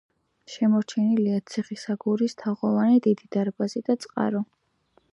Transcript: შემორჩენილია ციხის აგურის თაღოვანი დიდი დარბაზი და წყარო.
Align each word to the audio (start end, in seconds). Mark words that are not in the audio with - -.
შემორჩენილია 0.53 1.43
ციხის 1.51 1.85
აგურის 1.95 2.37
თაღოვანი 2.41 3.05
დიდი 3.09 3.31
დარბაზი 3.37 3.89
და 3.91 4.01
წყარო. 4.07 4.47